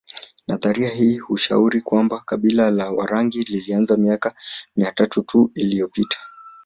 Nadharia 0.47 0.89
hii 0.89 1.17
hushauri 1.17 1.81
kwamba 1.81 2.19
kabila 2.19 2.71
la 2.71 2.91
Warangi 2.91 3.43
lilianza 3.43 3.97
miaka 3.97 4.35
mia 4.75 4.91
tatu 4.91 5.21
tu 5.21 5.51
iliyopita 5.55 6.17